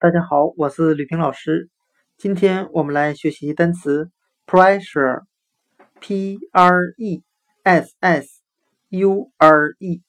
[0.00, 1.68] 大家好，我是吕平老师。
[2.16, 4.12] 今天我们来学习单词
[4.46, 7.24] pressure，p r e
[7.64, 8.40] s s
[8.90, 10.00] u r e，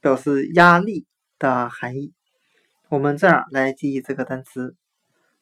[0.00, 1.08] 表示压力
[1.40, 2.14] 的含义。
[2.88, 4.76] 我们这样来记忆这个单词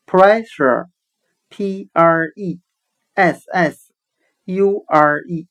[0.07, 2.61] pressure，p r e
[3.13, 3.93] s s
[4.47, 5.49] u r e，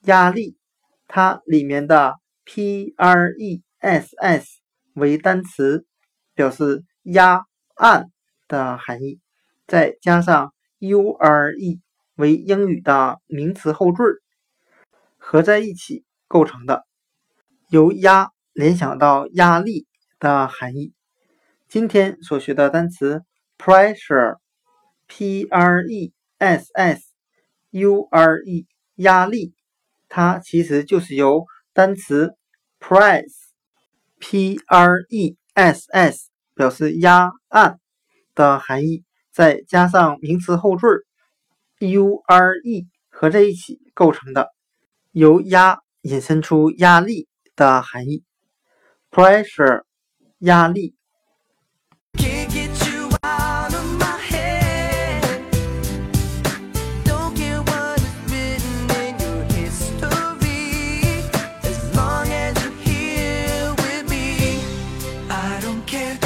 [0.00, 0.58] 压力。
[1.06, 4.48] 它里面的 p r e s s
[4.94, 5.86] 为单词，
[6.34, 8.10] 表示压按
[8.48, 9.20] 的含义，
[9.66, 11.80] 再加上 u r e
[12.16, 14.20] 为英语的名词后缀，
[15.18, 16.84] 合在一起构成的，
[17.68, 19.86] 由压联想到压力
[20.18, 20.92] 的含义。
[21.68, 23.22] 今天所学的单词
[23.56, 27.12] pressure，p r e s s
[27.70, 28.66] u r e，
[28.96, 29.54] 压力。
[30.14, 32.36] 它其实就是由单词
[32.78, 37.78] press，p r e s s 表示压、按
[38.34, 40.86] 的含义，再加上名词后缀
[41.78, 44.48] u r e 合在一起构成的，
[45.12, 48.24] 由压引申出压力的含义
[49.10, 49.82] ，pressure
[50.38, 50.94] 压力。
[65.92, 66.21] care